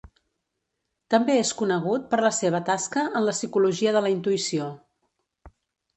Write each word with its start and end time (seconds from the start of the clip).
També 1.13 1.35
és 1.41 1.51
conegut 1.59 2.07
per 2.13 2.19
la 2.27 2.33
seva 2.37 2.63
tasca 2.71 3.03
en 3.21 3.27
la 3.29 3.37
psicologia 3.39 3.95
de 3.99 4.03
la 4.07 4.15
intuïció. 4.19 4.71